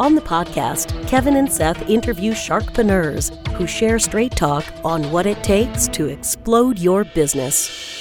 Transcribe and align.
On 0.00 0.14
the 0.14 0.20
podcast, 0.20 1.08
Kevin 1.08 1.34
and 1.34 1.50
Seth 1.50 1.90
interview 1.90 2.30
sharkpreneurs 2.30 3.34
who 3.54 3.66
share 3.66 3.98
straight 3.98 4.30
talk 4.30 4.64
on 4.84 5.10
what 5.10 5.26
it 5.26 5.42
takes 5.42 5.88
to 5.88 6.06
explode 6.06 6.78
your 6.78 7.02
business. 7.02 8.00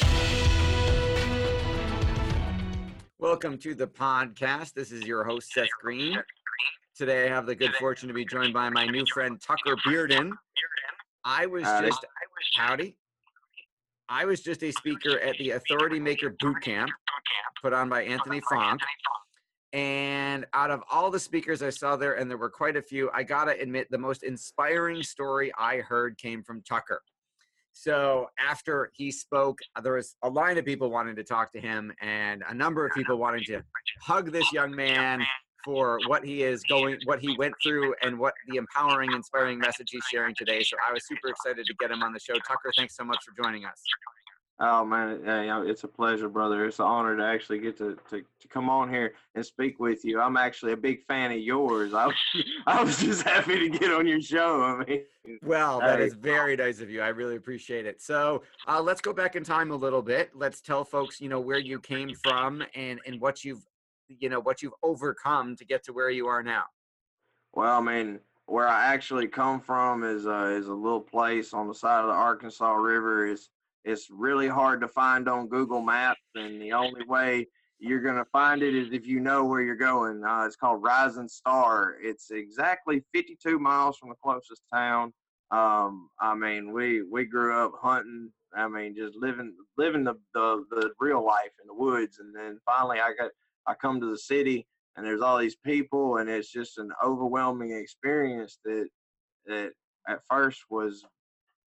Welcome 3.18 3.58
to 3.58 3.74
the 3.74 3.88
podcast. 3.88 4.74
This 4.74 4.92
is 4.92 5.08
your 5.08 5.24
host, 5.24 5.52
Seth 5.52 5.70
Greene. 5.82 6.22
Today 6.96 7.26
I 7.26 7.30
have 7.30 7.48
the 7.48 7.56
good 7.56 7.74
fortune 7.80 8.08
to 8.10 8.14
be 8.14 8.26
joined 8.26 8.54
by 8.54 8.70
my 8.70 8.86
new 8.86 9.06
friend, 9.12 9.42
Tucker 9.42 9.76
Bearden. 9.84 10.30
I 11.26 11.48
was 11.48 11.64
Howdy. 11.64 11.88
just, 11.88 12.06
howdy. 12.56 12.96
I 14.08 14.26
was 14.26 14.42
just 14.42 14.62
a 14.62 14.72
speaker 14.72 15.20
at 15.20 15.36
the 15.40 15.52
Authority 15.52 16.00
Maker 16.00 16.36
Boot 16.40 16.62
Camp 16.62 16.92
put 17.62 17.74
on 17.74 17.90
by 17.90 18.04
Anthony 18.04 18.42
Frank. 18.48 18.80
And 19.78 20.48
out 20.56 20.72
of 20.72 20.82
all 20.92 21.12
the 21.12 21.20
speakers 21.20 21.62
I 21.62 21.70
saw 21.70 21.96
there, 21.96 22.16
and 22.16 22.28
there 22.28 22.40
were 22.40 22.50
quite 22.50 22.76
a 22.76 22.82
few, 22.82 23.12
I 23.14 23.22
gotta 23.22 23.52
admit 23.62 23.86
the 23.92 23.98
most 24.00 24.24
inspiring 24.24 25.04
story 25.04 25.52
I 25.56 25.78
heard 25.82 26.18
came 26.18 26.42
from 26.42 26.64
Tucker. 26.64 27.04
So 27.74 28.26
after 28.40 28.90
he 28.96 29.12
spoke, 29.12 29.60
uh, 29.76 29.82
there 29.82 29.94
was 29.94 30.16
a 30.24 30.30
line 30.30 30.58
of 30.58 30.66
people 30.66 30.90
wanting 30.90 31.16
to 31.16 31.24
talk 31.24 31.52
to 31.52 31.60
him, 31.60 31.94
and 32.02 32.44
a 32.50 32.56
number 32.56 32.88
of 32.88 32.92
people 32.96 33.18
wanting 33.18 33.44
to 33.44 33.62
hug 34.02 34.32
this 34.32 34.52
young 34.52 34.76
man 34.76 35.22
for 35.64 36.00
what 36.08 36.26
he 36.26 36.42
is 36.42 36.64
going, 36.64 36.98
what 37.06 37.20
he 37.20 37.38
went 37.38 37.54
through, 37.62 37.94
and 38.02 38.18
what 38.18 38.34
the 38.48 38.58
empowering, 38.58 39.12
inspiring 39.14 39.60
message 39.60 39.90
he's 39.92 40.06
sharing 40.12 40.34
today. 40.34 40.64
So 40.64 40.76
I 40.90 40.92
was 40.92 41.06
super 41.08 41.28
excited 41.28 41.68
to 41.68 41.74
get 41.80 41.92
him 41.92 42.02
on 42.02 42.14
the 42.14 42.20
show. 42.20 42.34
Tucker, 42.48 42.72
thanks 42.76 42.96
so 42.96 43.04
much 43.04 43.20
for 43.24 43.44
joining 43.44 43.64
us. 43.64 43.80
Oh 44.60 44.84
man, 44.84 45.22
yeah, 45.24 45.64
it's 45.64 45.84
a 45.84 45.88
pleasure, 45.88 46.30
brother. 46.30 46.66
It's 46.66 46.80
an 46.80 46.86
honor 46.86 47.16
to 47.16 47.24
actually 47.24 47.60
get 47.60 47.78
to, 47.78 47.96
to, 48.10 48.24
to 48.40 48.48
come 48.48 48.72
on 48.72 48.90
here 48.90 49.14
and 49.36 49.46
speak 49.46 49.80
with 49.80 50.04
you. 50.04 50.20
I'm 50.20 50.36
actually 50.36 50.72
a 50.72 50.78
big 50.78 51.04
fan 51.06 51.32
of 51.32 51.38
yours. 51.38 51.94
I 51.94 52.08
was, 52.08 52.16
I 52.66 52.84
was 52.84 52.98
just 53.00 53.22
happy 53.22 53.60
to 53.60 53.70
get 53.70 53.92
on 53.92 54.08
your 54.08 54.20
show. 54.20 54.64
I 54.64 54.84
mean, 54.84 55.04
Well, 55.44 55.80
that 55.82 56.00
Hey. 56.00 56.06
is 56.08 56.16
very 56.16 56.56
nice 56.56 56.82
of 56.82 56.90
you. 56.90 57.02
I 57.02 57.10
really 57.10 57.36
appreciate 57.36 57.86
it. 57.86 58.02
So 58.02 58.42
uh, 58.68 58.82
let's 58.82 59.00
go 59.00 59.14
back 59.14 59.36
in 59.36 59.44
time 59.44 59.70
a 59.70 59.76
little 59.76 60.02
bit. 60.02 60.32
Let's 60.34 60.60
tell 60.60 60.84
folks, 60.84 61.22
you 61.22 61.30
know, 61.30 61.40
where 61.40 61.60
you 61.60 61.80
came 61.80 62.16
from 62.16 62.64
and 62.74 63.00
and 63.06 63.22
what 63.22 63.44
you've, 63.44 63.64
you 64.08 64.30
know, 64.30 64.40
what 64.40 64.64
you've 64.64 64.74
overcome 64.82 65.56
to 65.58 65.66
get 65.66 65.84
to 65.84 65.94
where 65.94 66.10
you 66.10 66.26
are 66.26 66.42
now. 66.42 66.64
well, 67.54 67.78
I 67.78 67.82
mean, 67.82 68.20
where 68.48 68.68
I 68.68 68.86
actually 68.92 69.28
come 69.28 69.60
from 69.62 70.04
is 70.04 70.26
uh, 70.26 70.46
is 70.58 70.68
a 70.68 70.74
little 70.74 71.02
place 71.02 71.54
on 71.54 71.68
the 71.68 71.76
side 71.76 72.02
of 72.02 72.08
the 72.08 72.14
Arkansas 72.14 72.74
River. 72.74 73.28
It's 73.28 73.52
it's 73.88 74.10
really 74.12 74.50
hard 74.50 74.82
to 74.82 74.88
find 74.88 75.30
on 75.30 75.48
Google 75.48 75.82
Maps, 75.82 76.20
and 76.36 76.62
the 76.62 76.74
only 76.74 77.06
way 77.08 77.48
you're 77.80 78.02
gonna 78.02 78.26
find 78.26 78.62
it 78.62 78.76
is 78.76 78.92
if 78.92 79.08
you 79.08 79.20
know 79.22 79.46
where 79.46 79.62
you're 79.62 79.76
going. 79.76 80.24
Uh, 80.24 80.44
it's 80.46 80.58
called 80.58 80.84
Rising 80.84 81.30
Star. 81.30 81.96
It's 82.02 82.32
exactly 82.32 83.04
52 83.14 83.60
miles 83.60 83.98
from 83.98 84.10
the 84.10 84.16
closest 84.22 84.64
town. 84.74 85.14
Um, 85.52 86.10
I 86.20 86.36
mean, 86.36 86.74
we 86.74 87.04
we 87.04 87.26
grew 87.26 87.56
up 87.58 87.72
hunting. 87.82 88.32
I 88.54 88.68
mean, 88.68 88.94
just 88.96 89.16
living 89.16 89.56
living 89.78 90.04
the, 90.04 90.16
the 90.34 90.66
the 90.70 90.92
real 91.00 91.26
life 91.26 91.54
in 91.62 91.68
the 91.68 91.74
woods, 91.74 92.20
and 92.20 92.36
then 92.36 92.60
finally 92.66 93.00
I 93.00 93.14
got 93.18 93.32
I 93.68 93.74
come 93.74 94.02
to 94.02 94.10
the 94.10 94.18
city, 94.18 94.68
and 94.98 95.06
there's 95.06 95.22
all 95.22 95.38
these 95.38 95.56
people, 95.56 96.18
and 96.18 96.30
it's 96.30 96.52
just 96.52 96.78
an 96.78 96.92
overwhelming 97.04 97.72
experience 97.72 98.60
that 98.66 98.90
that 99.46 99.72
at 100.10 100.20
first 100.30 100.62
was 100.70 101.06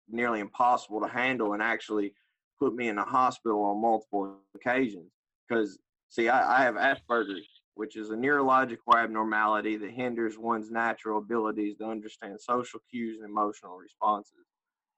nearly 0.09 0.41
impossible 0.41 1.01
to 1.01 1.09
handle, 1.09 1.53
and 1.53 1.63
actually 1.63 2.15
put 2.59 2.75
me 2.75 2.89
in 2.89 2.97
the 2.97 3.03
hospital 3.03 3.63
on 3.63 3.81
multiple 3.81 4.39
occasions. 4.55 5.11
Because 5.49 5.79
see, 6.09 6.29
I, 6.29 6.61
I 6.61 6.63
have 6.63 6.75
Asperger's, 6.75 7.49
which 7.75 7.97
is 7.97 8.11
a 8.11 8.17
neurological 8.17 8.97
abnormality 8.97 9.77
that 9.77 9.91
hinders 9.91 10.37
one's 10.37 10.71
natural 10.71 11.19
abilities 11.19 11.77
to 11.79 11.87
understand 11.87 12.41
social 12.41 12.81
cues 12.91 13.19
and 13.21 13.31
emotional 13.31 13.77
responses. 13.77 14.47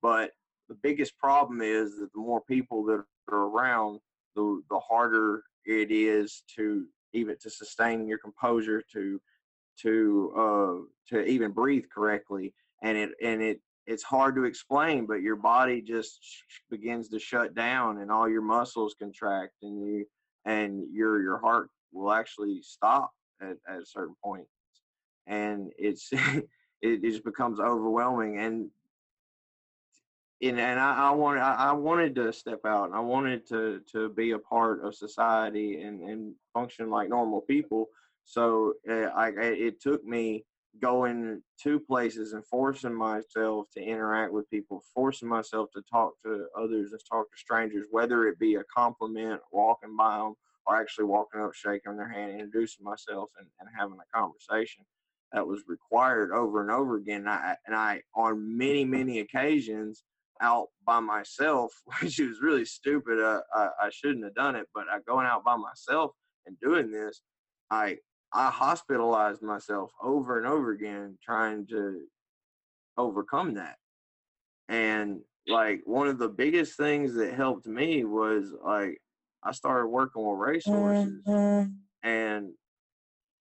But 0.02 0.32
the 0.68 0.76
biggest 0.82 1.18
problem 1.18 1.60
is 1.60 1.98
that 1.98 2.12
the 2.14 2.20
more 2.20 2.40
people 2.40 2.84
that 2.84 3.04
are 3.30 3.36
around, 3.36 4.00
the 4.34 4.62
the 4.70 4.78
harder 4.78 5.42
it 5.64 5.90
is 5.90 6.42
to 6.56 6.86
even 7.12 7.36
to 7.40 7.50
sustain 7.50 8.06
your 8.06 8.18
composure, 8.18 8.82
to 8.92 9.20
to 9.82 10.32
uh, 10.36 11.14
to 11.14 11.24
even 11.24 11.50
breathe 11.50 11.84
correctly, 11.92 12.54
and 12.82 12.96
it 12.96 13.10
and 13.22 13.42
it 13.42 13.60
it's 13.86 14.02
hard 14.02 14.34
to 14.36 14.44
explain, 14.44 15.06
but 15.06 15.22
your 15.22 15.36
body 15.36 15.80
just 15.80 16.20
begins 16.70 17.08
to 17.08 17.18
shut 17.18 17.54
down, 17.54 17.98
and 17.98 18.10
all 18.10 18.28
your 18.28 18.42
muscles 18.42 18.94
contract, 19.00 19.54
and 19.62 19.82
you 19.84 20.06
and 20.44 20.84
your 20.92 21.22
your 21.22 21.38
heart 21.38 21.70
will 21.92 22.12
actually 22.12 22.60
stop 22.62 23.10
at, 23.40 23.56
at 23.68 23.82
a 23.82 23.86
certain 23.86 24.14
point, 24.22 24.46
and 25.26 25.72
it's 25.78 26.10
it, 26.82 27.02
just 27.02 27.24
becomes 27.24 27.60
overwhelming, 27.60 28.38
and 28.38 28.70
and, 30.42 30.58
and 30.58 30.80
I, 30.80 31.08
I 31.08 31.10
wanted 31.10 31.40
I, 31.40 31.72
wanted 31.72 32.14
to 32.16 32.32
step 32.32 32.60
out 32.64 32.86
and 32.86 32.94
I 32.94 33.00
wanted 33.00 33.46
to 33.48 33.80
to 33.92 34.08
be 34.10 34.32
a 34.32 34.38
part 34.38 34.84
of 34.84 34.94
society 34.94 35.82
and 35.82 36.00
and 36.00 36.34
function 36.54 36.90
like 36.90 37.08
normal 37.08 37.42
people. 37.42 37.88
So 38.24 38.74
uh, 38.88 39.10
I- 39.14 39.32
it 39.36 39.80
took 39.80 40.04
me 40.04 40.44
going 40.80 41.42
to 41.62 41.80
places 41.80 42.32
and 42.32 42.44
forcing 42.44 42.94
myself 42.94 43.66
to 43.74 43.82
interact 43.82 44.32
with 44.32 44.50
people, 44.50 44.82
forcing 44.94 45.28
myself 45.28 45.70
to 45.74 45.82
talk 45.90 46.12
to 46.24 46.46
others 46.58 46.92
and 46.92 47.00
talk 47.10 47.30
to 47.30 47.38
strangers, 47.38 47.86
whether 47.90 48.26
it 48.26 48.38
be 48.38 48.56
a 48.56 48.64
compliment, 48.74 49.40
walking 49.52 49.96
by 49.96 50.18
them, 50.18 50.34
or 50.66 50.76
actually 50.76 51.04
walking 51.04 51.40
up, 51.40 51.54
shaking 51.54 51.96
their 51.96 52.08
hand, 52.08 52.32
introducing 52.32 52.84
myself, 52.84 53.30
and, 53.38 53.46
and 53.60 53.68
having 53.78 53.98
a 53.98 54.18
conversation. 54.18 54.84
That 55.32 55.46
was 55.46 55.62
required 55.68 56.32
over 56.32 56.60
and 56.60 56.72
over 56.72 56.96
again. 56.96 57.20
And 57.20 57.28
I, 57.28 57.56
and 57.66 57.76
I, 57.76 58.02
on 58.16 58.58
many, 58.58 58.84
many 58.84 59.20
occasions, 59.20 60.02
out 60.40 60.68
by 60.84 61.00
myself, 61.00 61.72
which 62.00 62.18
was 62.18 62.40
really 62.40 62.64
stupid. 62.64 63.20
Uh, 63.20 63.40
I, 63.54 63.68
I 63.82 63.90
shouldn't 63.90 64.24
have 64.24 64.34
done 64.34 64.56
it, 64.56 64.66
but 64.74 64.86
I 64.90 64.98
going 65.06 65.26
out 65.26 65.44
by 65.44 65.56
myself 65.56 66.12
and 66.46 66.58
doing 66.60 66.90
this, 66.90 67.20
I 67.70 67.98
I 68.32 68.50
hospitalized 68.50 69.42
myself 69.42 69.90
over 70.02 70.38
and 70.38 70.46
over 70.46 70.70
again 70.70 71.18
trying 71.22 71.66
to 71.68 72.02
overcome 72.96 73.54
that. 73.54 73.76
And 74.68 75.20
like 75.48 75.80
one 75.84 76.06
of 76.06 76.18
the 76.18 76.28
biggest 76.28 76.76
things 76.76 77.14
that 77.14 77.34
helped 77.34 77.66
me 77.66 78.04
was 78.04 78.52
like 78.64 79.00
I 79.42 79.52
started 79.52 79.88
working 79.88 80.24
with 80.24 80.38
racehorses 80.38 81.22
mm-hmm. 81.26 81.70
and 82.08 82.52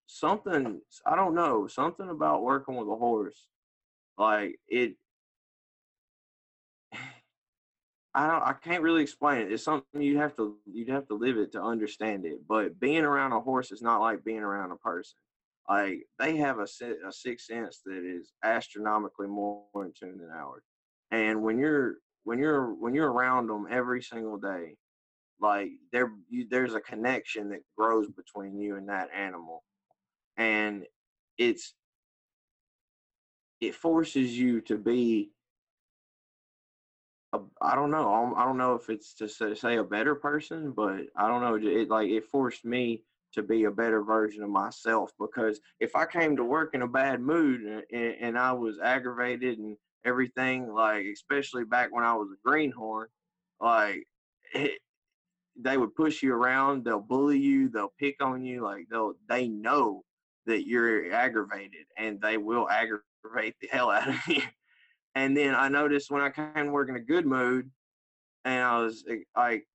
something 0.07 0.81
I 1.05 1.15
don't 1.15 1.35
know, 1.35 1.67
something 1.67 2.09
about 2.09 2.41
working 2.41 2.75
with 2.75 2.87
a 2.87 2.95
horse 2.95 3.47
like 4.19 4.59
it 4.67 4.95
I 8.15 8.27
don't 8.27 8.41
I 8.43 8.53
can't 8.53 8.83
really 8.83 9.03
explain 9.03 9.41
it. 9.41 9.51
It's 9.51 9.63
something 9.63 10.01
you 10.01 10.17
have 10.17 10.35
to 10.37 10.57
you'd 10.65 10.89
have 10.89 11.07
to 11.07 11.15
live 11.15 11.37
it 11.37 11.51
to 11.53 11.61
understand 11.61 12.25
it. 12.25 12.39
But 12.47 12.79
being 12.79 13.03
around 13.03 13.33
a 13.33 13.39
horse 13.39 13.71
is 13.71 13.81
not 13.81 14.01
like 14.01 14.23
being 14.23 14.39
around 14.39 14.71
a 14.71 14.77
person. 14.77 15.17
Like 15.69 16.07
they 16.17 16.37
have 16.37 16.57
a 16.59 16.67
a 17.07 17.11
sixth 17.11 17.45
sense 17.47 17.81
that 17.85 18.03
is 18.03 18.33
astronomically 18.43 19.27
more 19.27 19.65
in 19.75 19.93
tune 19.99 20.17
than 20.17 20.31
ours. 20.31 20.63
And 21.11 21.43
when 21.43 21.59
you're 21.59 21.95
when 22.23 22.39
you're 22.39 22.73
when 22.73 22.95
you're 22.95 23.11
around 23.11 23.47
them 23.47 23.67
every 23.69 24.01
single 24.01 24.37
day, 24.37 24.75
like 25.39 25.71
there 25.91 26.11
you, 26.29 26.47
there's 26.49 26.73
a 26.73 26.81
connection 26.81 27.49
that 27.49 27.61
grows 27.77 28.07
between 28.09 28.57
you 28.59 28.75
and 28.77 28.89
that 28.89 29.09
animal, 29.15 29.63
and 30.37 30.85
it's 31.37 31.75
it 33.61 33.75
forces 33.75 34.37
you 34.37 34.61
to 34.61 34.77
be 34.77 35.31
a, 37.33 37.39
I 37.61 37.75
don't 37.75 37.91
know. 37.91 38.13
Um, 38.13 38.33
I 38.35 38.45
don't- 38.45 38.57
know 38.57 38.75
if 38.75 38.89
it's 38.89 39.13
to 39.15 39.29
say, 39.29 39.77
a 39.77 39.83
better 39.83 40.15
person, 40.15 40.71
but 40.73 41.07
I 41.15 41.27
don't 41.27 41.41
know. 41.41 41.55
It 41.55 41.89
like 41.89 42.09
it 42.09 42.25
forced 42.25 42.65
me 42.65 43.03
to 43.33 43.43
be 43.43 43.65
a 43.65 43.71
better 43.71 44.03
version 44.03 44.43
of 44.43 44.49
myself 44.49 45.11
because 45.19 45.61
if 45.79 45.95
I 45.95 46.05
came 46.05 46.35
to 46.37 46.43
work 46.43 46.73
in 46.73 46.81
a 46.81 46.87
bad 46.87 47.21
mood 47.21 47.61
and, 47.61 47.83
and 47.93 48.37
I 48.37 48.53
was 48.53 48.79
aggravated 48.79 49.59
and 49.59 49.77
everything, 50.03 50.67
like 50.73 51.05
especially 51.05 51.63
back 51.63 51.91
when 51.93 52.03
I 52.03 52.13
was 52.15 52.29
a 52.31 52.37
greenhorn, 52.49 53.09
like 53.59 54.07
it, 54.53 54.79
they 55.55 55.77
would 55.77 55.95
push 55.95 56.23
you 56.23 56.33
around, 56.33 56.85
they'll 56.85 56.99
bully 57.01 57.39
you, 57.39 57.69
they'll 57.69 57.93
pick 57.99 58.21
on 58.23 58.43
you, 58.43 58.61
like 58.63 58.87
they'll 58.89 59.15
they 59.27 59.47
know 59.47 60.03
that 60.45 60.67
you're 60.67 61.13
aggravated 61.13 61.85
and 61.97 62.21
they 62.21 62.37
will 62.37 62.69
aggravate 62.69 63.55
the 63.61 63.67
hell 63.71 63.91
out 63.91 64.07
of 64.09 64.15
me. 64.27 64.43
And 65.19 65.35
then 65.35 65.53
I 65.53 65.67
noticed 65.67 66.09
when 66.11 66.21
I 66.21 66.29
came 66.29 66.53
to 66.55 66.71
work 66.71 66.87
in 66.87 66.95
a 66.95 67.01
good 67.01 67.25
mood, 67.25 67.69
and 68.45 68.63
I 68.63 68.81
was 68.81 69.03
eh, 69.09 69.17
like 69.35 69.65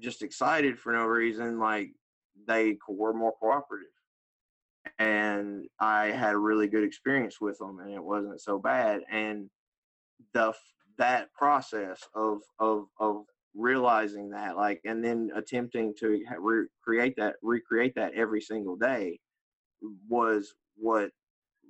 just 0.00 0.22
excited 0.22 0.78
for 0.78 0.92
no 0.94 1.04
reason, 1.04 1.58
like 1.58 1.90
they 2.46 2.78
were 2.88 3.12
more 3.12 3.34
cooperative 3.38 3.88
and 4.98 5.66
I 5.78 6.06
had 6.06 6.34
a 6.34 6.38
really 6.38 6.68
good 6.68 6.84
experience 6.84 7.40
with 7.40 7.58
them, 7.58 7.80
and 7.80 7.92
it 7.92 8.02
wasn't 8.02 8.40
so 8.40 8.58
bad. 8.58 9.02
And 9.10 9.50
the 10.32 10.54
that 10.96 11.32
process 11.34 12.00
of 12.14 12.38
of 12.58 12.86
of 12.98 13.24
realizing 13.54 14.30
that, 14.30 14.56
like, 14.56 14.80
and 14.86 15.04
then 15.04 15.30
attempting 15.34 15.94
to 16.00 16.24
recreate 16.40 17.14
that, 17.18 17.36
recreate 17.42 17.94
that 17.96 18.14
every 18.14 18.40
single 18.40 18.76
day, 18.76 19.18
was 20.08 20.54
what 20.76 21.10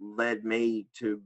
led 0.00 0.44
me 0.44 0.87
to 0.99 1.20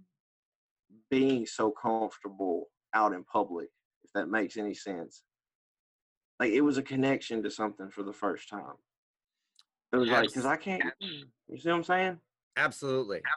being 1.11 1.47
so 1.47 1.71
comfortable 1.71 2.67
out 2.95 3.13
in 3.13 3.25
public. 3.25 3.69
If 4.05 4.13
that 4.15 4.29
makes 4.29 4.57
any 4.57 4.75
sense, 4.75 5.23
like 6.39 6.53
it 6.53 6.61
was 6.61 6.79
a 6.79 6.83
connection 6.83 7.43
to 7.43 7.51
something 7.51 7.91
for 7.91 8.03
the 8.03 8.13
first 8.13 8.49
time. 8.49 8.77
It 9.93 9.97
was 9.97 10.09
like, 10.09 10.29
because 10.29 10.47
I 10.47 10.57
can't, 10.57 10.83
mm. 10.83 11.23
you 11.49 11.59
see 11.59 11.69
what 11.69 11.77
I'm 11.77 11.85
saying? 11.85 12.19
Absolutely. 12.57 13.21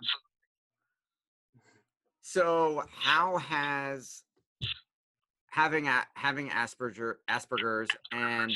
So, 2.21 2.83
how 2.95 3.37
has 3.37 4.21
having 5.49 5.87
a, 5.87 6.03
having 6.13 6.49
Asperger 6.49 7.15
Asperger's 7.27 7.89
and 8.11 8.55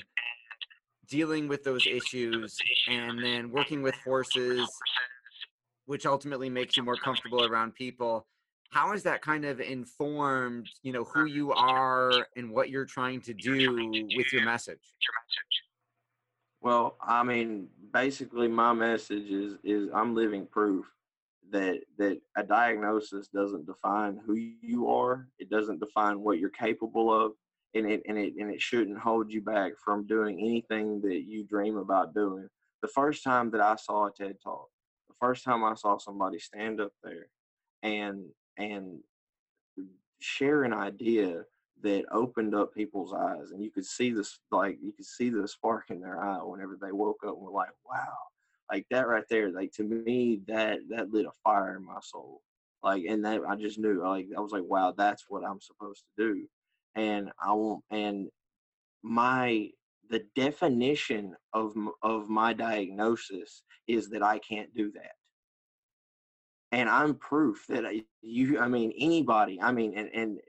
dealing 1.07 1.47
with 1.47 1.63
those 1.63 1.87
issues, 1.87 2.55
and 2.87 3.23
then 3.23 3.51
working 3.51 3.81
with 3.81 3.95
horses, 4.05 4.69
which 5.85 6.05
ultimately 6.05 6.49
makes 6.51 6.77
you 6.77 6.83
more 6.83 6.95
comfortable 6.95 7.45
around 7.45 7.73
people, 7.73 8.27
how 8.73 8.91
has 8.91 9.03
that 9.03 9.21
kind 9.21 9.45
of 9.45 9.59
informed, 9.61 10.67
you 10.81 10.91
know, 10.91 11.03
who 11.03 11.25
you 11.25 11.53
are 11.53 12.27
and 12.35 12.51
what 12.51 12.69
you're 12.69 12.85
trying 12.85 13.21
to 13.21 13.33
do 13.33 13.75
with 14.15 14.33
your 14.33 14.43
message? 14.43 14.79
Well, 16.61 16.97
I 17.01 17.23
mean, 17.23 17.67
basically, 17.93 18.47
my 18.47 18.73
message 18.73 19.29
is 19.29 19.57
is 19.63 19.89
I'm 19.93 20.15
living 20.15 20.47
proof 20.47 20.85
that 21.51 21.81
that 21.97 22.19
a 22.35 22.43
diagnosis 22.43 23.27
doesn't 23.27 23.67
define 23.67 24.19
who 24.25 24.35
you 24.35 24.89
are. 24.89 25.27
It 25.37 25.49
doesn't 25.49 25.79
define 25.79 26.21
what 26.21 26.39
you're 26.39 26.49
capable 26.49 27.13
of, 27.13 27.33
and 27.75 27.85
it 27.85 28.01
and 28.07 28.17
it 28.17 28.33
and 28.39 28.49
it 28.49 28.61
shouldn't 28.61 28.97
hold 28.97 29.31
you 29.31 29.41
back 29.41 29.73
from 29.83 30.07
doing 30.07 30.39
anything 30.39 31.01
that 31.01 31.23
you 31.27 31.43
dream 31.43 31.77
about 31.77 32.15
doing. 32.15 32.47
The 32.81 32.87
first 32.87 33.23
time 33.23 33.51
that 33.51 33.61
I 33.61 33.75
saw 33.75 34.07
a 34.07 34.11
TED 34.11 34.37
talk, 34.43 34.67
the 35.09 35.15
first 35.19 35.43
time 35.43 35.63
I 35.63 35.75
saw 35.75 35.97
somebody 35.97 36.39
stand 36.39 36.81
up 36.81 36.91
there 37.03 37.27
and 37.83 38.23
and 38.57 38.99
share 40.19 40.63
an 40.63 40.73
idea 40.73 41.43
that 41.81 42.05
opened 42.11 42.55
up 42.55 42.73
people's 42.73 43.13
eyes 43.13 43.51
and 43.51 43.61
you 43.63 43.69
could 43.69 43.85
see 43.85 44.11
this 44.11 44.39
like 44.51 44.77
you 44.81 44.93
could 44.93 45.05
see 45.05 45.29
the 45.29 45.47
spark 45.47 45.89
in 45.89 45.99
their 45.99 46.19
eye 46.19 46.37
whenever 46.37 46.77
they 46.81 46.91
woke 46.91 47.19
up 47.27 47.35
and 47.35 47.41
were 47.45 47.51
like 47.51 47.69
wow. 47.85 48.17
Like 48.71 48.85
that 48.89 49.07
right 49.07 49.25
there 49.29 49.51
like 49.51 49.73
to 49.73 49.83
me 49.83 50.39
that 50.47 50.79
that 50.89 51.11
lit 51.11 51.25
a 51.25 51.31
fire 51.43 51.75
in 51.75 51.85
my 51.85 51.99
soul. 52.01 52.41
Like 52.81 53.03
and 53.03 53.23
that 53.25 53.41
i 53.47 53.55
just 53.55 53.79
knew 53.79 54.01
like 54.01 54.27
i 54.35 54.39
was 54.39 54.51
like 54.51 54.63
wow 54.65 54.93
that's 54.95 55.25
what 55.27 55.43
i'm 55.45 55.59
supposed 55.59 56.03
to 56.17 56.33
do. 56.33 56.47
And 56.95 57.31
i 57.43 57.51
want 57.51 57.83
and 57.91 58.29
my 59.03 59.69
the 60.09 60.23
definition 60.35 61.35
of 61.53 61.75
of 62.01 62.29
my 62.29 62.53
diagnosis 62.53 63.63
is 63.87 64.09
that 64.09 64.23
i 64.23 64.39
can't 64.39 64.73
do 64.73 64.91
that 64.93 65.11
and 66.73 66.89
i'm 66.89 67.15
proof 67.15 67.65
that 67.69 67.85
I, 67.85 68.03
you 68.21 68.59
i 68.59 68.67
mean 68.67 68.93
anybody 68.99 69.59
i 69.61 69.71
mean 69.71 69.93
and 69.97 70.09
and 70.13 70.39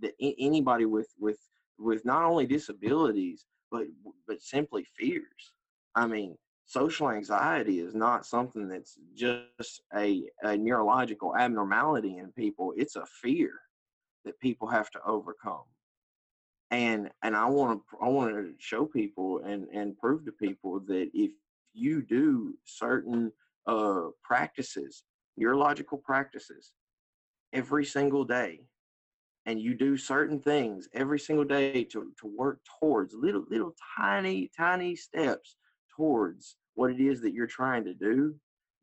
that 0.00 0.12
anybody 0.20 0.86
with 0.86 1.08
with 1.18 1.38
with 1.78 2.04
not 2.04 2.22
only 2.24 2.46
disabilities 2.46 3.46
but 3.74 3.86
but 4.28 4.40
simply 4.40 4.86
fears. 4.96 5.52
I 5.96 6.06
mean, 6.06 6.36
social 6.64 7.10
anxiety 7.10 7.80
is 7.80 7.94
not 7.94 8.24
something 8.24 8.68
that's 8.68 8.96
just 9.14 9.82
a, 9.94 10.22
a 10.42 10.56
neurological 10.56 11.36
abnormality 11.36 12.18
in 12.18 12.32
people. 12.32 12.72
It's 12.76 12.96
a 12.96 13.06
fear 13.20 13.50
that 14.24 14.38
people 14.40 14.68
have 14.68 14.90
to 14.90 15.00
overcome. 15.04 15.64
And 16.70 17.10
and 17.22 17.36
I 17.36 17.46
want 17.46 17.80
to 17.80 17.98
I 18.00 18.08
want 18.08 18.30
to 18.30 18.54
show 18.58 18.86
people 18.86 19.40
and 19.44 19.66
and 19.74 19.98
prove 19.98 20.24
to 20.24 20.32
people 20.32 20.80
that 20.86 21.10
if 21.12 21.32
you 21.72 22.02
do 22.02 22.54
certain 22.64 23.32
uh, 23.66 24.06
practices, 24.22 25.02
neurological 25.36 25.98
practices, 25.98 26.72
every 27.52 27.84
single 27.84 28.24
day, 28.24 28.60
and 29.46 29.60
you 29.60 29.74
do 29.74 29.96
certain 29.96 30.40
things 30.40 30.88
every 30.94 31.18
single 31.18 31.44
day 31.44 31.84
to, 31.84 32.12
to 32.20 32.26
work 32.26 32.60
towards 32.80 33.14
little 33.14 33.44
little 33.50 33.74
tiny 33.96 34.50
tiny 34.56 34.96
steps 34.96 35.56
towards 35.94 36.56
what 36.74 36.90
it 36.90 37.00
is 37.00 37.20
that 37.20 37.32
you're 37.32 37.46
trying 37.46 37.84
to 37.84 37.94
do 37.94 38.34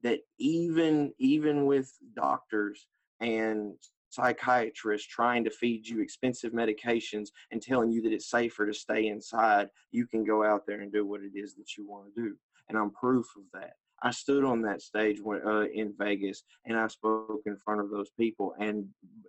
that 0.04 0.20
even 0.40 1.14
even 1.20 1.66
with 1.66 1.92
doctors 2.16 2.88
and 3.20 3.74
psychiatrists 4.10 5.08
trying 5.08 5.44
to 5.44 5.50
feed 5.50 5.88
you 5.88 6.02
expensive 6.02 6.52
medications 6.52 7.30
and 7.52 7.62
telling 7.62 7.90
you 7.90 8.02
that 8.02 8.12
it's 8.12 8.30
safer 8.30 8.66
to 8.66 8.74
stay 8.74 9.08
inside 9.08 9.70
you 9.92 10.06
can 10.06 10.24
go 10.24 10.44
out 10.44 10.66
there 10.68 10.82
and 10.82 10.92
do 10.92 11.06
what 11.06 11.22
it 11.22 11.38
is 11.38 11.56
that 11.56 11.78
you 11.78 11.88
want 11.88 12.06
to 12.14 12.22
do 12.22 12.36
and 12.70 12.78
i'm 12.78 12.92
proof 12.92 13.26
of 13.38 13.44
that 13.54 13.74
I 14.04 14.12
stood 14.12 14.44
on 14.44 14.62
that 14.64 14.82
stage 14.82 15.22
when, 15.22 15.46
uh, 15.46 15.66
in 15.74 15.94
Vegas 15.98 16.44
and 16.66 16.78
I 16.78 16.88
spoke 16.88 17.44
in 17.46 17.58
front 17.58 17.82
of 17.82 17.90
those 17.90 18.10
people. 18.12 18.56
And 18.60 18.88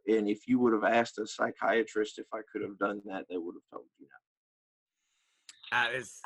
and 0.09 0.29
if 0.29 0.49
you 0.49 0.59
would 0.59 0.73
have 0.73 0.85
asked 0.85 1.19
a 1.19 1.27
psychiatrist 1.27 2.19
if 2.19 2.27
I 2.33 2.41
could 2.51 2.63
have 2.63 2.79
done 2.79 3.01
that, 3.05 3.27
they 3.29 3.37
would 3.37 3.55
have 3.55 3.71
told 3.71 3.87
you 3.99 4.07
no. 4.07 4.17
That 5.79 5.95
is 5.95 6.21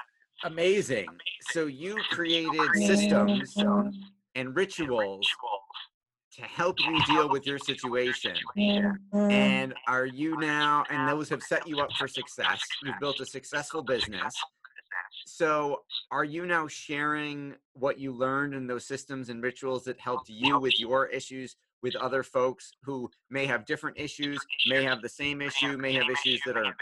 amazing. 0.44 1.08
So 1.50 1.66
you 1.66 1.96
created 2.10 2.74
systems 2.74 3.54
and 4.34 4.56
rituals 4.56 5.28
to 6.32 6.42
help 6.42 6.78
you 6.80 7.04
deal 7.06 7.28
with 7.28 7.46
your 7.46 7.58
situation. 7.58 8.36
And 9.12 9.74
are 9.88 10.06
you 10.06 10.36
now, 10.36 10.84
and 10.90 11.08
those 11.08 11.28
have 11.30 11.42
set 11.42 11.66
you 11.66 11.80
up 11.80 11.92
for 11.98 12.06
success. 12.06 12.60
You've 12.84 13.00
built 13.00 13.20
a 13.20 13.26
successful 13.26 13.82
business 13.82 14.34
so 15.26 15.82
are 16.10 16.24
you 16.24 16.46
now 16.46 16.66
sharing 16.66 17.54
what 17.72 17.98
you 17.98 18.12
learned 18.12 18.54
in 18.54 18.66
those 18.66 18.84
systems 18.84 19.28
and 19.28 19.42
rituals 19.42 19.84
that 19.84 19.98
helped 19.98 20.28
you 20.28 20.58
with 20.58 20.78
your 20.78 21.06
issues 21.06 21.56
with 21.82 21.94
other 21.96 22.22
folks 22.22 22.72
who 22.82 23.10
may 23.30 23.46
have 23.46 23.66
different 23.66 23.98
issues 23.98 24.38
may 24.68 24.82
have 24.82 25.02
the 25.02 25.08
same 25.08 25.42
issue 25.42 25.76
may 25.76 25.92
have 25.92 26.08
issues 26.10 26.40
that 26.46 26.56
are 26.56 26.74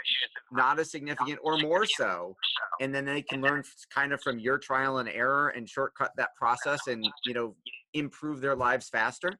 not 0.51 0.79
as 0.79 0.89
significant 0.89 1.39
or 1.43 1.57
more 1.57 1.85
so 1.85 2.35
and 2.79 2.93
then 2.93 3.05
they 3.05 3.21
can 3.21 3.41
learn 3.41 3.63
kind 3.93 4.13
of 4.13 4.21
from 4.21 4.39
your 4.39 4.57
trial 4.57 4.99
and 4.99 5.09
error 5.09 5.49
and 5.49 5.67
shortcut 5.67 6.11
that 6.17 6.35
process 6.35 6.87
and 6.87 7.05
you 7.25 7.33
know 7.33 7.55
improve 7.93 8.41
their 8.41 8.55
lives 8.55 8.89
faster? 8.89 9.31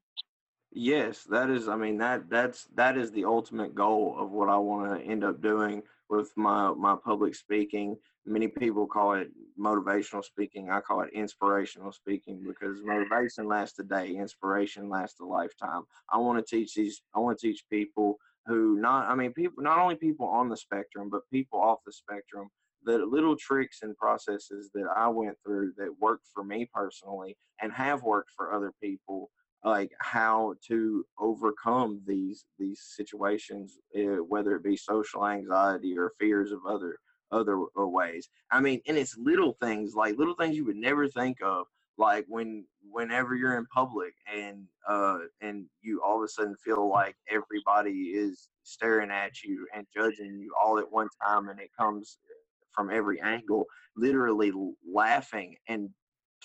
Yes 0.71 1.23
that 1.29 1.49
is 1.49 1.69
i 1.69 1.75
mean 1.75 1.97
that 1.99 2.29
that's 2.29 2.67
that 2.75 2.97
is 2.97 3.11
the 3.11 3.23
ultimate 3.23 3.73
goal 3.73 4.15
of 4.19 4.31
what 4.31 4.49
i 4.49 4.57
want 4.57 4.99
to 4.99 5.05
end 5.05 5.23
up 5.23 5.41
doing 5.41 5.81
with 6.09 6.31
my 6.35 6.71
my 6.73 6.95
public 7.03 7.35
speaking 7.35 7.97
many 8.25 8.47
people 8.47 8.87
call 8.87 9.13
it 9.13 9.29
motivational 9.59 10.23
speaking. 10.23 10.69
I 10.69 10.81
call 10.81 11.01
it 11.01 11.11
inspirational 11.13 11.91
speaking 11.91 12.43
because 12.45 12.81
motivation 12.83 13.47
lasts 13.47 13.79
a 13.79 13.83
day, 13.83 14.15
inspiration 14.15 14.89
lasts 14.89 15.19
a 15.19 15.25
lifetime. 15.25 15.83
I 16.11 16.17
want 16.17 16.45
to 16.45 16.55
teach 16.55 16.73
these, 16.73 17.01
I 17.15 17.19
want 17.19 17.37
to 17.37 17.47
teach 17.47 17.63
people 17.71 18.17
who 18.47 18.77
not, 18.77 19.09
I 19.09 19.15
mean, 19.15 19.33
people, 19.33 19.63
not 19.63 19.79
only 19.79 19.95
people 19.95 20.27
on 20.27 20.49
the 20.49 20.57
spectrum, 20.57 21.09
but 21.09 21.21
people 21.31 21.59
off 21.59 21.79
the 21.85 21.91
spectrum, 21.91 22.49
the 22.83 22.97
little 22.97 23.35
tricks 23.35 23.79
and 23.81 23.95
processes 23.97 24.69
that 24.73 24.87
I 24.95 25.07
went 25.07 25.37
through 25.43 25.73
that 25.77 25.89
worked 25.99 26.27
for 26.33 26.43
me 26.43 26.69
personally 26.73 27.37
and 27.61 27.71
have 27.73 28.03
worked 28.03 28.31
for 28.35 28.53
other 28.53 28.71
people 28.81 29.29
like 29.65 29.91
how 29.99 30.53
to 30.67 31.03
overcome 31.19 32.01
these 32.07 32.45
these 32.59 32.81
situations 32.95 33.79
uh, 33.97 34.23
whether 34.29 34.55
it 34.55 34.63
be 34.63 34.77
social 34.77 35.27
anxiety 35.27 35.97
or 35.97 36.13
fears 36.19 36.51
of 36.51 36.59
other 36.69 36.97
other 37.31 37.57
uh, 37.77 37.87
ways. 37.87 38.29
I 38.51 38.61
mean, 38.61 38.79
and 38.87 38.97
it's 38.97 39.17
little 39.17 39.53
things 39.59 39.95
like 39.95 40.17
little 40.17 40.35
things 40.35 40.55
you 40.55 40.65
would 40.65 40.77
never 40.77 41.09
think 41.09 41.37
of, 41.43 41.65
like 41.97 42.25
when 42.27 42.65
whenever 42.91 43.35
you're 43.35 43.57
in 43.57 43.65
public 43.73 44.13
and 44.33 44.65
uh 44.87 45.17
and 45.41 45.65
you 45.81 46.01
all 46.05 46.17
of 46.19 46.23
a 46.23 46.27
sudden 46.27 46.55
feel 46.63 46.87
like 46.89 47.15
everybody 47.29 48.11
is 48.13 48.49
staring 48.63 49.09
at 49.11 49.41
you 49.43 49.67
and 49.75 49.87
judging 49.95 50.39
you 50.39 50.53
all 50.63 50.77
at 50.77 50.91
one 50.91 51.09
time, 51.25 51.49
and 51.49 51.59
it 51.59 51.71
comes 51.77 52.19
from 52.75 52.91
every 52.91 53.19
angle, 53.21 53.65
literally 53.97 54.51
laughing 54.93 55.55
and 55.67 55.89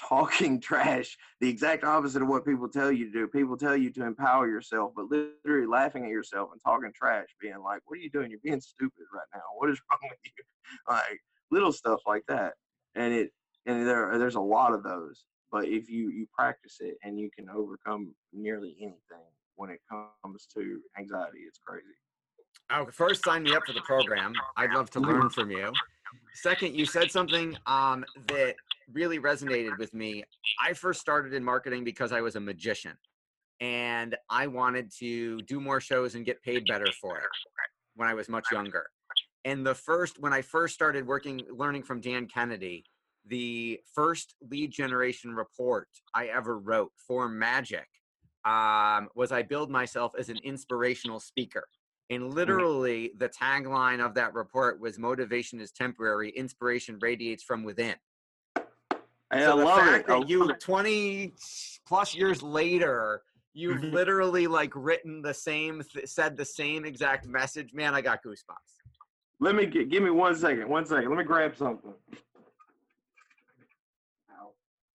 talking 0.08 0.60
trash, 0.60 1.16
the 1.40 1.48
exact 1.48 1.84
opposite 1.84 2.22
of 2.22 2.28
what 2.28 2.44
people 2.44 2.68
tell 2.68 2.90
you 2.90 3.06
to 3.06 3.12
do. 3.12 3.28
People 3.28 3.56
tell 3.56 3.76
you 3.76 3.90
to 3.90 4.04
empower 4.04 4.48
yourself, 4.48 4.92
but 4.96 5.06
literally 5.10 5.66
laughing 5.66 6.04
at 6.04 6.10
yourself 6.10 6.50
and 6.52 6.60
talking 6.64 6.92
trash, 6.94 7.28
being 7.40 7.60
like, 7.62 7.80
What 7.86 7.98
are 7.98 8.02
you 8.02 8.10
doing? 8.10 8.30
You're 8.30 8.40
being 8.42 8.60
stupid 8.60 9.04
right 9.12 9.26
now. 9.34 9.42
What 9.56 9.70
is 9.70 9.80
wrong 9.90 10.10
with 10.10 10.18
you? 10.24 10.44
Like 10.88 11.20
little 11.50 11.72
stuff 11.72 12.00
like 12.06 12.24
that. 12.28 12.54
And 12.94 13.12
it 13.12 13.30
and 13.66 13.86
there 13.86 14.18
there's 14.18 14.36
a 14.36 14.40
lot 14.40 14.72
of 14.72 14.82
those. 14.82 15.24
But 15.52 15.66
if 15.66 15.90
you 15.90 16.10
you 16.10 16.26
practice 16.32 16.76
it 16.80 16.96
and 17.02 17.18
you 17.18 17.28
can 17.36 17.48
overcome 17.50 18.14
nearly 18.32 18.76
anything, 18.80 19.26
when 19.60 19.68
it 19.68 19.80
comes 19.90 20.46
to 20.54 20.80
anxiety. 20.98 21.40
It's 21.46 21.58
crazy. 21.58 21.84
Oh, 22.72 22.86
first, 22.90 23.22
sign 23.22 23.42
me 23.42 23.54
up 23.54 23.62
for 23.66 23.74
the 23.74 23.82
program. 23.82 24.32
I'd 24.56 24.72
love 24.72 24.88
to 24.92 25.00
learn 25.00 25.28
from 25.28 25.50
you. 25.50 25.70
Second, 26.34 26.74
you 26.74 26.86
said 26.86 27.10
something 27.10 27.56
um, 27.66 28.04
that 28.28 28.54
really 28.92 29.18
resonated 29.18 29.78
with 29.78 29.94
me. 29.94 30.24
I 30.62 30.72
first 30.72 31.00
started 31.00 31.34
in 31.34 31.44
marketing 31.44 31.84
because 31.84 32.12
I 32.12 32.20
was 32.20 32.36
a 32.36 32.40
magician 32.40 32.96
and 33.60 34.16
I 34.28 34.46
wanted 34.46 34.90
to 34.98 35.40
do 35.42 35.60
more 35.60 35.80
shows 35.80 36.14
and 36.14 36.24
get 36.24 36.42
paid 36.42 36.64
better 36.66 36.86
for 37.00 37.18
it 37.18 37.24
when 37.94 38.08
I 38.08 38.14
was 38.14 38.28
much 38.28 38.46
younger. 38.50 38.86
And 39.44 39.66
the 39.66 39.74
first, 39.74 40.20
when 40.20 40.32
I 40.32 40.42
first 40.42 40.74
started 40.74 41.06
working, 41.06 41.42
learning 41.50 41.82
from 41.82 42.00
Dan 42.00 42.26
Kennedy, 42.26 42.84
the 43.26 43.80
first 43.94 44.34
lead 44.50 44.70
generation 44.70 45.34
report 45.34 45.88
I 46.14 46.26
ever 46.26 46.58
wrote 46.58 46.92
for 47.06 47.28
Magic 47.28 47.86
um, 48.44 49.08
was 49.14 49.32
I 49.32 49.42
billed 49.42 49.70
myself 49.70 50.12
as 50.18 50.28
an 50.28 50.38
inspirational 50.42 51.20
speaker. 51.20 51.64
And 52.08 52.24
mm. 52.24 52.34
literally, 52.34 53.12
the 53.18 53.28
tagline 53.28 54.04
of 54.04 54.14
that 54.14 54.34
report 54.34 54.80
was 54.80 54.98
"Motivation 54.98 55.60
is 55.60 55.70
temporary, 55.70 56.30
inspiration 56.30 56.98
radiates 57.00 57.42
from 57.42 57.62
within." 57.62 57.94
Hey, 59.32 59.40
so 59.44 59.52
I 59.54 59.56
the 59.58 59.64
love 59.64 59.78
fact 59.78 60.00
it. 60.00 60.06
That 60.08 60.28
you, 60.28 60.52
20 60.54 61.34
plus 61.86 62.14
years 62.14 62.42
later, 62.42 63.22
you've 63.52 63.78
Mhm. 63.80 63.92
literally 63.92 64.46
like 64.46 64.72
written 64.74 65.22
the 65.22 65.34
same, 65.34 65.82
th- 65.82 66.08
said 66.08 66.36
the 66.36 66.44
same 66.44 66.84
exact 66.84 67.26
message. 67.26 67.72
Man, 67.72 67.94
I 67.94 68.00
got 68.00 68.22
goosebumps. 68.24 68.78
Let 69.38 69.54
me 69.54 69.66
get, 69.66 69.88
give 69.88 70.02
me 70.02 70.10
one 70.10 70.34
second. 70.34 70.68
One 70.68 70.84
second. 70.84 71.08
Let 71.08 71.18
me 71.18 71.24
grab 71.24 71.56
something. 71.56 71.94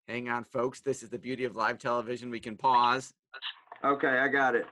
Hang 0.07 0.29
on, 0.29 0.43
folks. 0.43 0.81
This 0.81 1.01
is 1.01 1.09
the 1.09 1.17
beauty 1.17 1.45
of 1.45 1.55
live 1.55 1.79
television. 1.79 2.29
We 2.29 2.39
can 2.39 2.55
pause. 2.57 3.13
Okay, 3.83 4.19
I 4.19 4.27
got 4.27 4.53
it. 4.55 4.67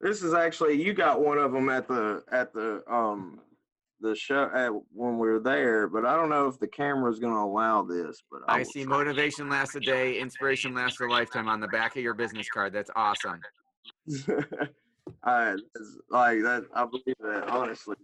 This 0.00 0.22
is 0.22 0.34
actually 0.34 0.82
you 0.82 0.94
got 0.94 1.20
one 1.20 1.38
of 1.38 1.52
them 1.52 1.68
at 1.68 1.86
the 1.86 2.24
at 2.32 2.52
the 2.52 2.82
um 2.92 3.40
the 4.00 4.14
show 4.16 4.50
at, 4.54 4.70
when 4.92 5.18
we 5.18 5.28
were 5.28 5.40
there, 5.40 5.88
but 5.88 6.04
I 6.06 6.14
don't 6.16 6.28
know 6.28 6.46
if 6.48 6.58
the 6.58 6.66
camera 6.68 7.10
is 7.10 7.18
going 7.18 7.34
to 7.34 7.40
allow 7.40 7.82
this. 7.82 8.22
But 8.30 8.40
I, 8.48 8.60
I 8.60 8.62
see 8.62 8.84
motivation 8.84 9.48
lasts 9.48 9.74
a 9.76 9.80
day, 9.80 10.18
inspiration 10.18 10.74
lasts 10.74 11.00
a 11.00 11.06
lifetime 11.06 11.48
on 11.48 11.60
the 11.60 11.68
back 11.68 11.96
of 11.96 12.02
your 12.02 12.14
business 12.14 12.48
card. 12.48 12.72
That's 12.72 12.90
awesome. 12.96 13.40
I 15.24 15.56
like 16.10 16.42
that. 16.42 16.66
I 16.74 16.84
believe 16.86 17.16
that 17.20 17.48
honestly. 17.48 17.96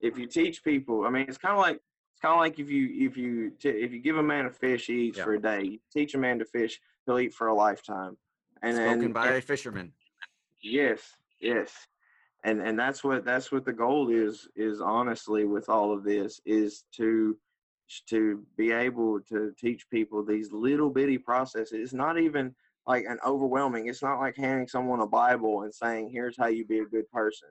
If 0.00 0.18
you 0.18 0.26
teach 0.26 0.62
people, 0.62 1.04
I 1.06 1.10
mean, 1.10 1.24
it's 1.28 1.38
kind 1.38 1.54
of 1.54 1.60
like 1.60 1.76
it's 1.76 2.20
kind 2.20 2.34
of 2.34 2.40
like 2.40 2.58
if 2.58 2.70
you 2.70 3.06
if 3.08 3.16
you 3.16 3.50
t- 3.58 3.68
if 3.70 3.92
you 3.92 4.00
give 4.00 4.18
a 4.18 4.22
man 4.22 4.46
a 4.46 4.50
fish, 4.50 4.86
he 4.86 5.06
eats 5.06 5.18
Yeah. 5.18 5.24
for 5.24 5.34
a 5.34 5.40
day. 5.40 5.62
You 5.62 5.78
teach 5.92 6.14
a 6.14 6.18
man 6.18 6.38
to 6.40 6.44
fish, 6.44 6.80
he'll 7.06 7.18
eat 7.18 7.32
for 7.32 7.46
a 7.48 7.54
lifetime. 7.54 8.16
And 8.62 8.76
Spoken 8.76 9.04
and, 9.04 9.14
by 9.14 9.28
a 9.28 9.40
fisherman. 9.40 9.92
Yes, 10.62 11.00
yes. 11.40 11.70
And 12.44 12.60
and 12.60 12.78
that's 12.78 13.02
what 13.02 13.24
that's 13.24 13.50
what 13.50 13.64
the 13.64 13.72
goal 13.72 14.10
is 14.10 14.48
is 14.54 14.80
honestly 14.80 15.46
with 15.46 15.68
all 15.68 15.92
of 15.92 16.04
this 16.04 16.40
is 16.44 16.84
to 16.96 17.36
to 18.08 18.42
be 18.56 18.70
able 18.70 19.20
to 19.20 19.52
teach 19.58 19.88
people 19.90 20.24
these 20.24 20.52
little 20.52 20.90
bitty 20.90 21.18
processes. 21.18 21.72
It's 21.72 21.92
not 21.94 22.18
even 22.18 22.54
like 22.86 23.04
an 23.08 23.18
overwhelming. 23.26 23.88
It's 23.88 24.02
not 24.02 24.20
like 24.20 24.36
handing 24.36 24.68
someone 24.68 25.00
a 25.00 25.06
Bible 25.06 25.62
and 25.62 25.74
saying, 25.74 26.10
"Here's 26.10 26.36
how 26.36 26.46
you 26.46 26.66
be 26.66 26.80
a 26.80 26.84
good 26.84 27.10
person." 27.10 27.48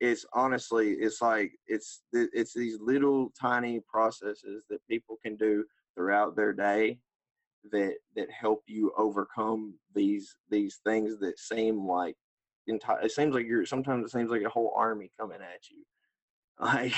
It's 0.00 0.24
honestly, 0.32 0.92
it's 0.92 1.22
like 1.22 1.52
it's 1.66 2.02
it's 2.12 2.54
these 2.54 2.78
little 2.80 3.32
tiny 3.40 3.80
processes 3.80 4.64
that 4.68 4.86
people 4.88 5.18
can 5.22 5.36
do 5.36 5.64
throughout 5.94 6.36
their 6.36 6.52
day 6.52 7.00
that 7.72 7.94
that 8.16 8.30
help 8.30 8.62
you 8.66 8.92
overcome 8.96 9.74
these 9.94 10.36
these 10.50 10.80
things 10.84 11.18
that 11.20 11.38
seem 11.38 11.86
like 11.86 12.16
entire 12.68 13.00
it 13.00 13.12
seems 13.12 13.34
like 13.34 13.46
you're 13.46 13.66
sometimes 13.66 14.04
it 14.04 14.10
seems 14.10 14.30
like 14.30 14.42
a 14.42 14.48
whole 14.48 14.72
army 14.76 15.10
coming 15.18 15.40
at 15.40 15.70
you 15.70 15.84
like 16.60 16.94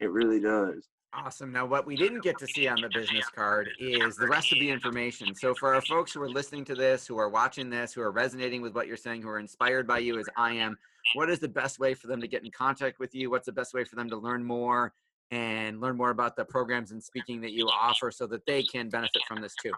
it 0.00 0.10
really 0.10 0.40
does 0.40 0.88
Awesome. 1.14 1.52
Now, 1.52 1.66
what 1.66 1.86
we 1.86 1.94
didn't 1.94 2.22
get 2.22 2.38
to 2.38 2.46
see 2.46 2.66
on 2.66 2.80
the 2.80 2.88
business 2.88 3.28
card 3.28 3.68
is 3.78 4.16
the 4.16 4.26
rest 4.26 4.50
of 4.50 4.58
the 4.58 4.70
information. 4.70 5.34
So, 5.34 5.54
for 5.54 5.74
our 5.74 5.82
folks 5.82 6.12
who 6.12 6.22
are 6.22 6.30
listening 6.30 6.64
to 6.66 6.74
this, 6.74 7.06
who 7.06 7.18
are 7.18 7.28
watching 7.28 7.68
this, 7.68 7.92
who 7.92 8.00
are 8.00 8.10
resonating 8.10 8.62
with 8.62 8.74
what 8.74 8.86
you're 8.86 8.96
saying, 8.96 9.20
who 9.20 9.28
are 9.28 9.38
inspired 9.38 9.86
by 9.86 9.98
you 9.98 10.18
as 10.18 10.26
I 10.38 10.54
am, 10.54 10.78
what 11.14 11.28
is 11.28 11.38
the 11.38 11.48
best 11.48 11.78
way 11.78 11.92
for 11.92 12.06
them 12.06 12.20
to 12.22 12.26
get 12.26 12.44
in 12.44 12.50
contact 12.50 12.98
with 12.98 13.14
you? 13.14 13.30
What's 13.30 13.44
the 13.44 13.52
best 13.52 13.74
way 13.74 13.84
for 13.84 13.96
them 13.96 14.08
to 14.08 14.16
learn 14.16 14.42
more 14.42 14.94
and 15.30 15.82
learn 15.82 15.98
more 15.98 16.10
about 16.10 16.34
the 16.34 16.46
programs 16.46 16.92
and 16.92 17.02
speaking 17.02 17.42
that 17.42 17.52
you 17.52 17.66
offer 17.66 18.10
so 18.10 18.26
that 18.28 18.46
they 18.46 18.62
can 18.62 18.88
benefit 18.88 19.22
from 19.28 19.42
this 19.42 19.54
too? 19.62 19.72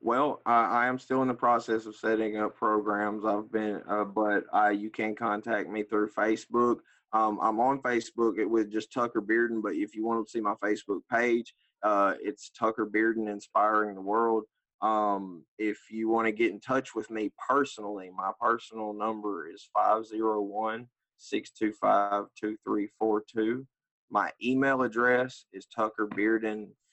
Well 0.00 0.40
i, 0.46 0.84
I 0.84 0.86
am 0.86 0.98
still 0.98 1.22
in 1.22 1.28
the 1.28 1.34
process 1.34 1.86
of 1.86 1.96
setting 1.96 2.36
up 2.36 2.56
programs. 2.56 3.24
I've 3.24 3.50
been 3.50 3.82
uh, 3.88 4.04
but 4.04 4.44
you 4.76 4.90
can 4.90 5.14
contact 5.14 5.68
me 5.68 5.82
through 5.82 6.10
facebook. 6.10 6.78
Um, 7.12 7.38
i'm 7.40 7.60
on 7.60 7.80
facebook 7.80 8.44
with 8.48 8.70
just 8.70 8.92
tucker 8.92 9.22
bearden 9.22 9.62
but 9.62 9.74
if 9.74 9.94
you 9.94 10.04
want 10.04 10.26
to 10.26 10.30
see 10.30 10.40
my 10.40 10.54
facebook 10.62 11.00
page 11.10 11.54
uh, 11.82 12.14
it's 12.20 12.50
tucker 12.50 12.86
bearden 12.86 13.30
inspiring 13.30 13.94
the 13.94 14.00
world. 14.00 14.44
Um, 14.82 15.44
if 15.58 15.78
you 15.90 16.08
want 16.08 16.26
to 16.26 16.32
get 16.32 16.50
in 16.50 16.60
touch 16.60 16.94
with 16.94 17.10
me 17.10 17.30
personally 17.48 18.10
my 18.14 18.30
personal 18.40 18.92
number 18.92 19.48
is 19.48 19.68
501 19.72 20.86
625 21.18 22.26
2342 22.38 23.66
my 24.10 24.30
email 24.42 24.82
address 24.82 25.46
is 25.52 25.66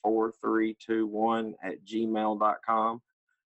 tuckerbearden4321 0.06 1.54
at 1.64 1.86
gmail.com. 1.86 3.02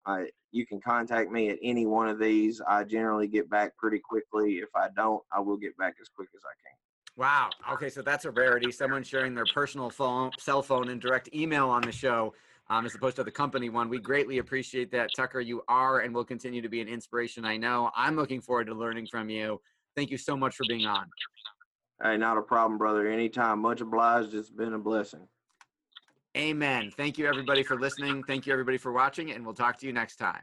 Uh, 0.05 0.19
you 0.51 0.67
can 0.67 0.81
contact 0.81 1.31
me 1.31 1.51
at 1.51 1.59
any 1.63 1.87
one 1.87 2.09
of 2.09 2.19
these. 2.19 2.61
I 2.67 2.85
generally 2.85 3.27
get 3.27 3.49
back 3.49 3.77
pretty 3.77 3.99
quickly. 3.99 4.57
If 4.57 4.69
I 4.75 4.89
don't, 4.95 5.23
I 5.33 5.41
will 5.41 5.57
get 5.57 5.77
back 5.79 5.95
as 6.01 6.09
quick 6.09 6.29
as 6.35 6.43
I 6.45 6.55
can. 6.63 6.77
Wow. 7.17 7.51
Okay, 7.75 7.89
so 7.89 8.03
that's 8.03 8.25
a 8.25 8.31
rarity. 8.31 8.73
Someone 8.73 9.03
sharing 9.03 9.35
their 9.35 9.45
personal 9.55 9.91
phone, 9.91 10.31
cell 10.39 10.63
phone, 10.63 10.89
and 10.89 11.01
direct 11.01 11.29
email 11.35 11.69
on 11.69 11.83
the 11.83 11.93
show, 11.93 12.35
um, 12.69 12.87
as 12.87 12.95
opposed 12.95 13.17
to 13.17 13.25
the 13.25 13.31
company 13.31 13.69
one. 13.69 13.89
We 13.89 13.99
greatly 13.99 14.39
appreciate 14.39 14.91
that, 14.93 15.11
Tucker. 15.15 15.41
You 15.41 15.63
are 15.69 16.01
and 16.01 16.15
will 16.15 16.25
continue 16.25 16.63
to 16.63 16.69
be 16.69 16.81
an 16.81 16.89
inspiration. 16.89 17.45
I 17.45 17.57
know. 17.57 17.91
I'm 17.95 18.17
looking 18.17 18.41
forward 18.41 18.67
to 18.69 18.75
learning 18.75 19.09
from 19.11 19.29
you. 19.31 19.61
Thank 19.95 20.11
you 20.11 20.19
so 20.19 20.37
much 20.37 20.57
for 20.57 20.65
being 20.69 20.87
on. 20.87 21.07
Hey, 22.03 22.17
not 22.17 22.39
a 22.39 22.43
problem, 22.43 22.79
brother. 22.79 23.07
Anytime. 23.07 23.61
Much 23.61 23.81
obliged. 23.81 24.35
It's 24.35 24.51
been 24.51 24.73
a 24.73 24.79
blessing. 24.79 25.29
Amen. 26.37 26.91
Thank 26.97 27.19
you, 27.19 27.27
everybody, 27.27 27.63
for 27.63 27.79
listening. 27.79 28.23
Thank 28.23 28.47
you, 28.47 28.53
everybody, 28.55 28.79
for 28.79 28.91
watching, 28.91 29.33
and 29.33 29.45
we'll 29.45 29.55
talk 29.55 29.79
to 29.81 29.87
you 29.87 29.93
next 29.93 30.17
time. 30.17 30.43